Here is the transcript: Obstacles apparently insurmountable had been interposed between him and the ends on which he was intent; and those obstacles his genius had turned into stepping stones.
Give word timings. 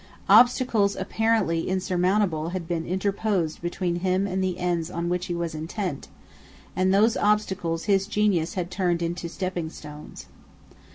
Obstacles 0.29 0.95
apparently 0.95 1.69
insurmountable 1.69 2.49
had 2.49 2.67
been 2.67 2.87
interposed 2.87 3.61
between 3.61 3.97
him 3.97 4.25
and 4.25 4.43
the 4.43 4.57
ends 4.57 4.89
on 4.89 5.09
which 5.09 5.27
he 5.27 5.35
was 5.35 5.53
intent; 5.53 6.07
and 6.75 6.91
those 6.91 7.15
obstacles 7.15 7.83
his 7.83 8.07
genius 8.07 8.55
had 8.55 8.71
turned 8.71 9.03
into 9.03 9.29
stepping 9.29 9.69
stones. 9.69 10.25